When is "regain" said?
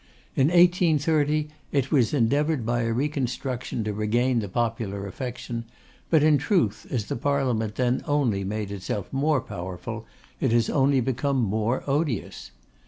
3.93-4.39